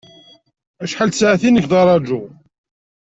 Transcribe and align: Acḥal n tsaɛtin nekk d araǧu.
Acḥal 0.83 1.07
n 1.09 1.11
tsaɛtin 1.11 1.53
nekk 1.55 1.65
d 1.71 1.73
araǧu. 1.79 2.21